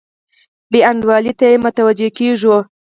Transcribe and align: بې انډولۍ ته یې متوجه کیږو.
بې 0.71 0.79
انډولۍ 0.89 1.33
ته 1.39 1.45
یې 1.51 1.57
متوجه 1.65 2.09
کیږو. 2.17 2.57